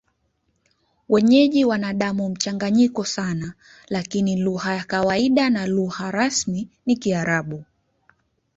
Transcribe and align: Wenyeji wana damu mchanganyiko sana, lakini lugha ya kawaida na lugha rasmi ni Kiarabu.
Wenyeji 1.09 1.65
wana 1.65 1.93
damu 1.93 2.29
mchanganyiko 2.29 3.05
sana, 3.05 3.53
lakini 3.89 4.37
lugha 4.37 4.75
ya 4.75 4.83
kawaida 4.83 5.49
na 5.49 5.67
lugha 5.67 6.11
rasmi 6.11 6.69
ni 6.85 6.95
Kiarabu. 6.95 7.63